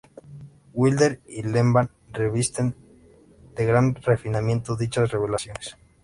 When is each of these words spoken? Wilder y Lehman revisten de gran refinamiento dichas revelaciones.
Wilder 0.73 1.19
y 1.27 1.43
Lehman 1.43 1.91
revisten 2.11 2.73
de 3.55 3.65
gran 3.67 3.93
refinamiento 3.93 4.75
dichas 4.75 5.11
revelaciones. 5.11 5.77